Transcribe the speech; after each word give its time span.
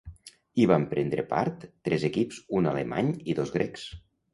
Hi 0.61 0.65
van 0.71 0.87
prendre 0.93 1.27
part 1.35 1.67
tres 1.91 2.09
equips, 2.13 2.43
un 2.61 2.75
alemany 2.77 3.17
i 3.33 3.41
dos 3.43 3.59
grecs. 3.61 3.91